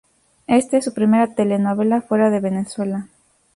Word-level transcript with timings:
Esta 0.47 0.77
es 0.77 0.85
su 0.85 0.95
primera 0.95 1.35
telenovela 1.35 2.01
fuera 2.01 2.31
de 2.31 2.39
Venezuela. 2.39 3.07